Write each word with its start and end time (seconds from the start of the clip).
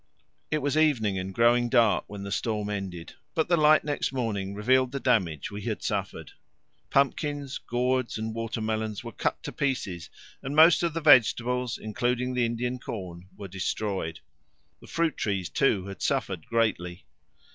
It 0.49 0.63
was 0.63 0.75
evening 0.77 1.19
and 1.19 1.31
growing 1.31 1.69
dark 1.69 2.05
when 2.07 2.23
the 2.23 2.31
storm 2.31 2.71
ended, 2.71 3.13
but 3.35 3.49
the 3.49 3.55
light 3.55 3.83
next 3.83 4.11
morning 4.11 4.55
revealed 4.55 4.91
the 4.91 4.99
damage 4.99 5.51
we 5.51 5.61
had 5.61 5.83
suffered. 5.83 6.31
Pumpkins, 6.89 7.59
gourds, 7.59 8.17
and 8.17 8.33
water 8.33 8.61
melons 8.61 9.03
were 9.03 9.11
cut 9.11 9.43
to 9.43 9.51
pieces, 9.51 10.09
and 10.41 10.55
most 10.55 10.81
of 10.81 10.95
the 10.95 11.01
vegetables, 11.01 11.77
including 11.77 12.33
the 12.33 12.45
Indian 12.47 12.79
corn, 12.79 13.27
were 13.37 13.47
destroyed. 13.47 14.21
The 14.79 14.87
fruit 14.87 15.17
trees, 15.17 15.49
too, 15.49 15.85
had 15.85 16.01
suffered 16.01 16.47
greatly. 16.47 17.05